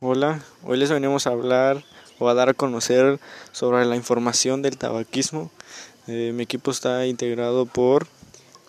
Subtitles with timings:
[0.00, 1.82] Hola, hoy les venimos a hablar
[2.18, 3.20] o a dar a conocer
[3.52, 5.50] sobre la información del tabaquismo.
[6.08, 8.08] Eh, mi equipo está integrado por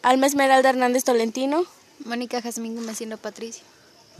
[0.03, 1.65] Alma Esmeralda Hernández Tolentino,
[2.05, 3.63] Mónica Jazmín Mecino Patricio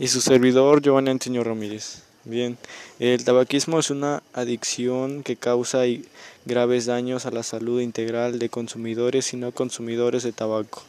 [0.00, 2.02] y su servidor Giovanni Antonio Ramírez.
[2.24, 2.58] Bien,
[2.98, 5.82] el tabaquismo es una adicción que causa
[6.44, 10.82] graves daños a la salud integral de consumidores y no consumidores de tabaco.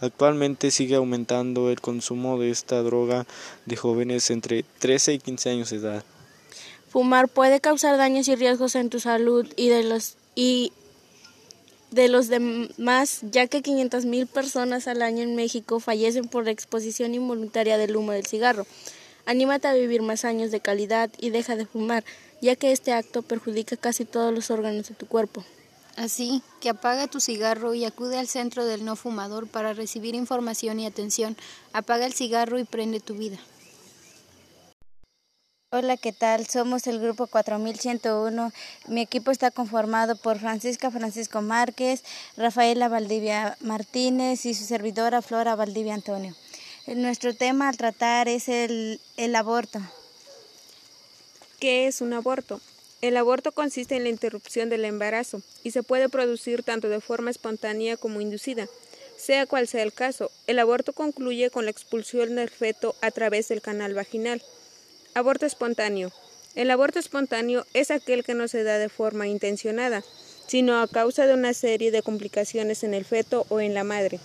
[0.00, 3.26] Actualmente sigue aumentando el consumo de esta droga
[3.66, 6.04] de jóvenes entre 13 y 15 años de edad.
[6.88, 10.72] Fumar puede causar daños y riesgos en tu salud y de los y
[11.90, 17.14] de los demás, ya que 500.000 personas al año en México fallecen por la exposición
[17.14, 18.66] involuntaria del humo del cigarro.
[19.26, 22.04] Anímate a vivir más años de calidad y deja de fumar,
[22.40, 25.44] ya que este acto perjudica casi todos los órganos de tu cuerpo.
[25.98, 30.78] Así que apaga tu cigarro y acude al centro del no fumador para recibir información
[30.78, 31.36] y atención.
[31.72, 33.38] Apaga el cigarro y prende tu vida.
[35.72, 36.46] Hola, ¿qué tal?
[36.46, 38.52] Somos el grupo 4101.
[38.86, 42.04] Mi equipo está conformado por Francisca Francisco Márquez,
[42.36, 46.32] Rafaela Valdivia Martínez y su servidora Flora Valdivia Antonio.
[46.86, 49.80] Nuestro tema al tratar es el, el aborto.
[51.58, 52.60] ¿Qué es un aborto?
[53.00, 57.30] El aborto consiste en la interrupción del embarazo y se puede producir tanto de forma
[57.30, 58.68] espontánea como inducida.
[59.16, 63.48] Sea cual sea el caso, el aborto concluye con la expulsión del feto a través
[63.48, 64.42] del canal vaginal.
[65.14, 66.10] Aborto espontáneo.
[66.56, 70.02] El aborto espontáneo es aquel que no se da de forma intencionada,
[70.48, 74.18] sino a causa de una serie de complicaciones en el feto o en la madre.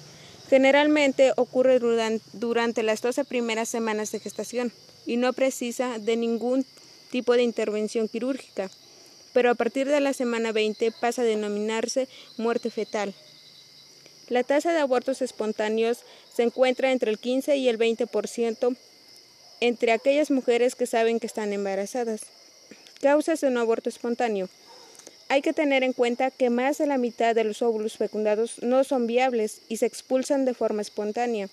[0.49, 4.71] Generalmente ocurre durante las 12 primeras semanas de gestación
[5.05, 6.66] y no precisa de ningún
[7.14, 8.72] tipo de intervención quirúrgica,
[9.33, 13.14] pero a partir de la semana 20 pasa a denominarse muerte fetal.
[14.30, 16.00] La tasa de abortos espontáneos
[16.34, 18.75] se encuentra entre el 15 y el 20%
[19.59, 22.22] entre aquellas mujeres que saben que están embarazadas.
[23.00, 24.50] Causas de un aborto espontáneo.
[25.30, 28.84] Hay que tener en cuenta que más de la mitad de los óvulos fecundados no
[28.84, 31.47] son viables y se expulsan de forma espontánea.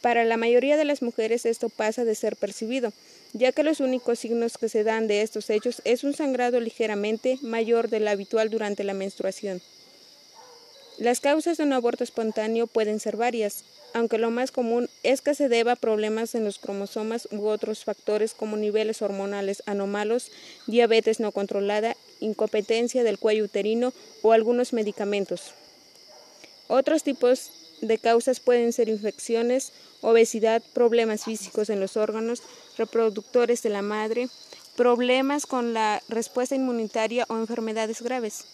[0.00, 2.92] Para la mayoría de las mujeres esto pasa de ser percibido,
[3.32, 7.38] ya que los únicos signos que se dan de estos hechos es un sangrado ligeramente
[7.42, 9.60] mayor del habitual durante la menstruación.
[10.98, 13.64] Las causas de un aborto espontáneo pueden ser varias,
[13.94, 17.84] aunque lo más común es que se deba a problemas en los cromosomas u otros
[17.84, 20.30] factores como niveles hormonales anómalos,
[20.66, 23.92] diabetes no controlada, incompetencia del cuello uterino
[24.22, 25.52] o algunos medicamentos.
[26.66, 32.42] Otros tipos de causas pueden ser infecciones, obesidad, problemas físicos en los órganos
[32.76, 34.28] reproductores de la madre,
[34.76, 38.44] problemas con la respuesta inmunitaria o enfermedades graves.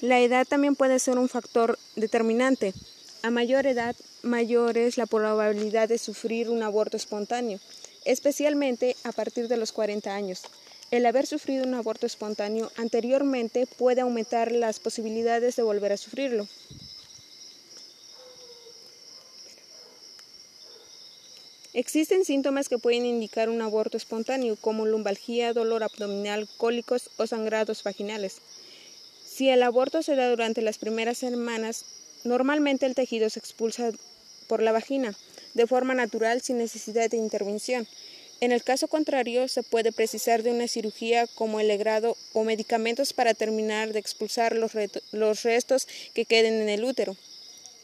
[0.00, 2.74] La edad también puede ser un factor determinante.
[3.22, 7.58] A mayor edad, mayor es la probabilidad de sufrir un aborto espontáneo,
[8.04, 10.42] especialmente a partir de los 40 años.
[10.90, 16.46] El haber sufrido un aborto espontáneo anteriormente puede aumentar las posibilidades de volver a sufrirlo.
[21.74, 27.82] Existen síntomas que pueden indicar un aborto espontáneo, como lumbalgia, dolor abdominal, cólicos o sangrados
[27.82, 28.38] vaginales.
[29.26, 31.84] Si el aborto se da durante las primeras semanas,
[32.24, 33.92] Normalmente el tejido se expulsa
[34.48, 35.14] por la vagina
[35.52, 37.86] de forma natural sin necesidad de intervención.
[38.40, 43.12] En el caso contrario, se puede precisar de una cirugía como el legrado o medicamentos
[43.12, 44.72] para terminar de expulsar los,
[45.12, 47.14] los, restos que queden en el útero.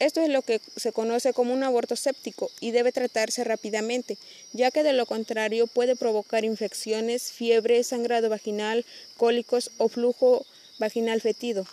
[0.00, 4.16] Esto es lo que se conoce como un aborto séptico y debe tratarse rápidamente,
[4.54, 8.86] ya que de lo contrario puede provocar infecciones, fiebre, sangrado vaginal,
[9.18, 10.46] cólicos o flujo
[10.78, 11.66] vaginal fetido.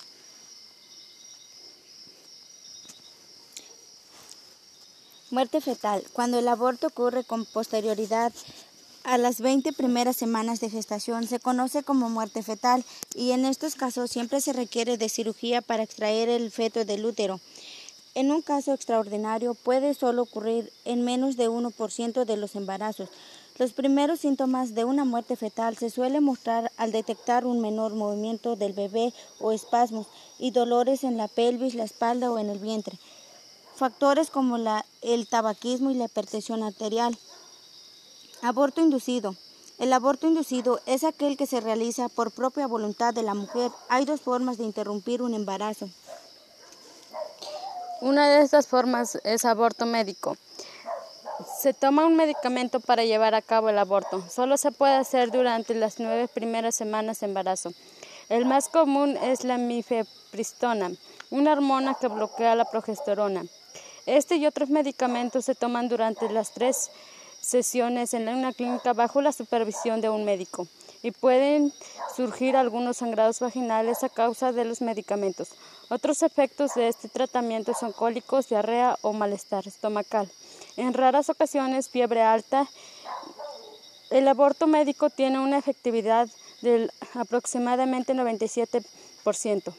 [5.30, 6.04] Muerte fetal.
[6.12, 8.34] Cuando el aborto ocurre con posterioridad
[9.08, 12.84] a las 20 primeras semanas de gestación se conoce como muerte fetal
[13.16, 17.40] y en estos casos siempre se requiere de cirugía para extraer el feto del útero.
[18.18, 23.10] En un caso extraordinario puede solo ocurrir en menos de 1% de los embarazos.
[23.60, 28.56] Los primeros síntomas de una muerte fetal se suelen mostrar al detectar un menor movimiento
[28.56, 30.08] del bebé o espasmos
[30.40, 32.98] y dolores en la pelvis, la espalda o en el vientre.
[33.76, 34.58] Factores como
[35.04, 37.16] el tabaquismo y la hipertensión arterial.
[38.42, 39.36] Aborto inducido.
[39.78, 43.70] El aborto inducido es aquel que se realiza por propia voluntad de la mujer.
[43.90, 45.88] Hay dos formas de interrumpir un embarazo.
[48.00, 50.38] Una de estas formas es aborto médico.
[51.60, 54.24] Se toma un medicamento para llevar a cabo el aborto.
[54.30, 57.74] Solo se puede hacer durante las nueve primeras semanas de embarazo.
[58.30, 60.92] El más común es la mifepristona,
[61.32, 63.44] una hormona que bloquea la progesterona.
[64.06, 66.92] Este y otros medicamentos se toman durante las tres
[67.42, 70.68] sesiones en una clínica bajo la supervisión de un médico
[71.02, 71.74] y pueden
[72.16, 75.50] surgir algunos sangrados vaginales a causa de los medicamentos.
[75.90, 80.30] Otros efectos de este tratamiento son cólicos, diarrea o malestar estomacal.
[80.76, 82.68] En raras ocasiones, fiebre alta.
[84.10, 86.28] El aborto médico tiene una efectividad
[86.62, 89.74] del aproximadamente 97%.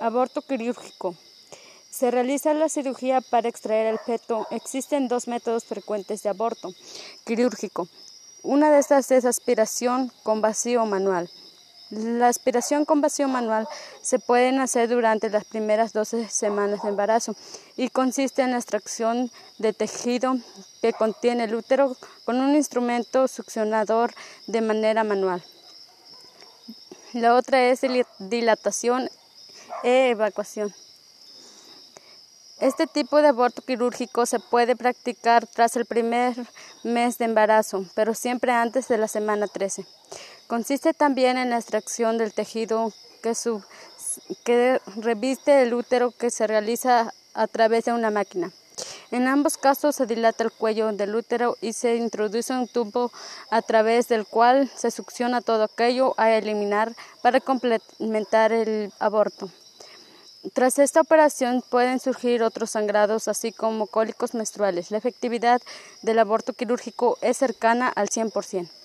[0.00, 1.14] Aborto quirúrgico.
[1.90, 4.46] Se realiza la cirugía para extraer el feto.
[4.50, 6.72] Existen dos métodos frecuentes de aborto
[7.24, 7.88] quirúrgico.
[8.42, 11.30] Una de estas es aspiración con vacío manual.
[11.90, 13.66] La aspiración con vacío manual
[14.02, 17.34] se puede hacer durante las primeras 12 semanas de embarazo
[17.76, 20.36] y consiste en la extracción de tejido
[20.82, 21.96] que contiene el útero
[22.26, 24.12] con un instrumento succionador
[24.46, 25.42] de manera manual.
[27.14, 27.80] La otra es
[28.18, 29.08] dilatación
[29.82, 30.74] e evacuación.
[32.60, 36.34] Este tipo de aborto quirúrgico se puede practicar tras el primer
[36.82, 39.86] mes de embarazo, pero siempre antes de la semana 13.
[40.48, 42.90] Consiste también en la extracción del tejido
[44.46, 48.50] que, reviste el útero que se realiza a través de una máquina.
[49.10, 53.12] En ambos casos se dilata el cuello del útero y se introduce un tubo
[53.50, 59.50] a través del cual se succiona todo aquello a eliminar para complementar el aborto.
[60.54, 64.90] Tras esta operación pueden surgir otros sangrados, así como cólicos menstruales.
[64.90, 65.60] La efectividad
[66.00, 68.77] del aborto quirúrgico es cercana al 100%.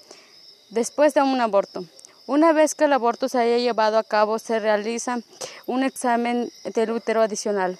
[0.74, 1.86] Después de un aborto.
[2.26, 5.20] Una vez que el aborto se haya llevado a cabo, se realiza
[5.68, 7.78] un examen del útero adicional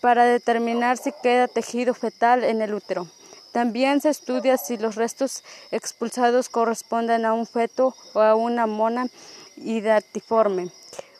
[0.00, 3.08] para determinar si queda tejido fetal en el útero.
[3.50, 5.42] También se estudia si los restos
[5.72, 9.08] expulsados corresponden a un feto o a una mona
[9.56, 10.70] hidatiforme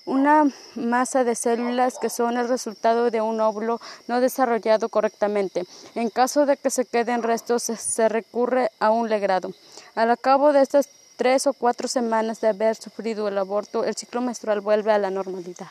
[0.04, 0.44] una
[0.74, 5.64] masa de células que son el resultado de un óvulo no desarrollado correctamente.
[5.94, 9.52] En caso de que se queden restos, se recurre a un legrado.
[9.94, 14.20] Al cabo de estas tres o cuatro semanas de haber sufrido el aborto, el ciclo
[14.20, 15.68] menstrual vuelve a la normalidad.